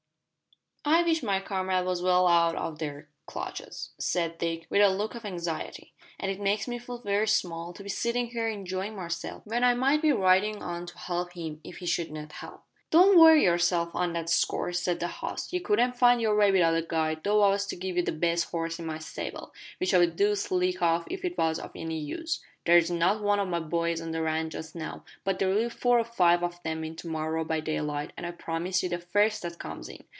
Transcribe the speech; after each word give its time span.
"I 0.83 1.03
wish 1.03 1.21
my 1.21 1.39
comrade 1.39 1.85
was 1.85 2.01
well 2.01 2.27
out 2.27 2.55
o' 2.55 2.73
their 2.75 3.07
clutches," 3.27 3.91
said 3.99 4.39
Dick, 4.39 4.65
with 4.69 4.81
a 4.81 4.89
look 4.89 5.13
of 5.13 5.25
anxiety; 5.25 5.93
"an' 6.19 6.31
it 6.31 6.39
makes 6.41 6.67
me 6.67 6.79
feel 6.79 6.97
very 6.97 7.27
small 7.27 7.71
to 7.73 7.83
be 7.83 7.89
sittin' 7.89 8.27
here 8.27 8.47
enjoyin' 8.47 8.95
myself 8.95 9.43
when 9.45 9.63
I 9.63 9.75
might 9.75 10.01
be 10.01 10.11
ridin' 10.11 10.61
on 10.61 10.87
to 10.87 10.97
help 10.97 11.33
him 11.33 11.59
if 11.63 11.77
he 11.77 11.85
should 11.85 12.09
need 12.09 12.31
help." 12.31 12.63
"Don't 12.89 13.17
worry 13.17 13.43
yourself 13.43 13.93
on 13.93 14.13
that 14.13 14.29
score," 14.29 14.73
said 14.73 14.99
the 14.99 15.07
host. 15.07 15.53
"You 15.53 15.61
couldn't 15.61 15.97
find 15.99 16.19
your 16.19 16.35
way 16.35 16.51
without 16.51 16.73
a 16.75 16.81
guide 16.81 17.21
though 17.23 17.43
I 17.43 17.49
was 17.49 17.67
to 17.67 17.75
give 17.75 17.95
ye 17.95 18.01
the 18.01 18.11
best 18.11 18.45
horse 18.45 18.79
in 18.79 18.85
my 18.87 18.97
stable 18.97 19.53
which 19.79 19.93
I'd 19.93 20.15
do 20.15 20.33
slick 20.35 20.81
off 20.81 21.05
if 21.11 21.23
it 21.23 21.37
was 21.37 21.59
of 21.59 21.71
any 21.75 21.99
use. 21.99 22.41
There's 22.65 22.89
not 22.89 23.21
one 23.23 23.39
o' 23.39 23.45
my 23.45 23.59
boys 23.59 24.01
on 24.01 24.11
the 24.11 24.21
ranch 24.23 24.53
just 24.53 24.75
now, 24.75 25.05
but 25.23 25.37
there'll 25.37 25.59
be 25.61 25.69
four 25.69 25.99
or 25.99 26.03
five 26.03 26.41
of 26.43 26.59
'em 26.65 26.83
in 26.83 26.95
to 26.97 27.07
morrow 27.07 27.43
by 27.45 27.59
daylight 27.59 28.11
an' 28.17 28.25
I 28.25 28.31
promise 28.31 28.81
you 28.81 28.89
the 28.89 28.97
first 28.99 29.43
that 29.43 29.59
comes 29.59 29.87
in. 29.87 30.03